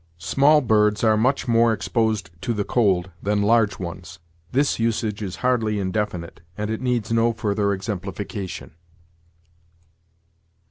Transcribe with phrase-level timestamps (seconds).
[0.17, 4.17] "'Small birds are much more exposed to the cold than large ones.'
[4.51, 8.71] This usage is hardly 'indefinite'; and it needs no further exemplification."